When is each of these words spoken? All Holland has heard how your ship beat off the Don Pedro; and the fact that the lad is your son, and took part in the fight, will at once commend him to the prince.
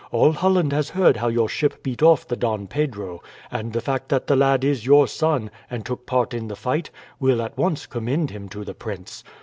All 0.11 0.31
Holland 0.31 0.73
has 0.73 0.89
heard 0.89 1.17
how 1.17 1.27
your 1.27 1.47
ship 1.47 1.83
beat 1.83 2.01
off 2.01 2.27
the 2.27 2.35
Don 2.35 2.65
Pedro; 2.65 3.21
and 3.51 3.71
the 3.71 3.81
fact 3.81 4.09
that 4.09 4.25
the 4.25 4.35
lad 4.35 4.63
is 4.63 4.83
your 4.83 5.07
son, 5.07 5.51
and 5.69 5.85
took 5.85 6.07
part 6.07 6.33
in 6.33 6.47
the 6.47 6.55
fight, 6.55 6.89
will 7.19 7.39
at 7.39 7.55
once 7.55 7.85
commend 7.85 8.31
him 8.31 8.49
to 8.49 8.63
the 8.65 8.73
prince. 8.73 9.23